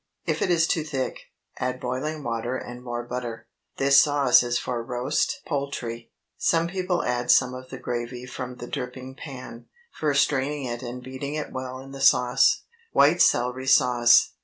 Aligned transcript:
If 0.25 0.41
it 0.41 0.49
is 0.49 0.65
too 0.65 0.83
thick, 0.83 1.19
add 1.59 1.79
boiling 1.79 2.23
water 2.23 2.57
and 2.57 2.81
more 2.83 3.03
butter. 3.03 3.45
This 3.77 4.01
sauce 4.01 4.41
is 4.41 4.57
for 4.57 4.81
roast 4.83 5.43
poultry. 5.45 6.11
Some 6.39 6.67
people 6.67 7.03
add 7.03 7.29
some 7.29 7.53
of 7.53 7.69
the 7.69 7.77
gravy 7.77 8.25
from 8.25 8.55
the 8.55 8.65
dripping 8.65 9.13
pan, 9.13 9.67
first 9.91 10.23
straining 10.23 10.63
it 10.65 10.81
and 10.81 11.03
beating 11.03 11.35
it 11.35 11.51
well 11.51 11.77
in 11.77 11.91
with 11.91 11.99
the 11.99 12.01
sauce. 12.07 12.63
WHITE 12.93 13.21
CELERY 13.21 13.67
SAUCE. 13.67 14.31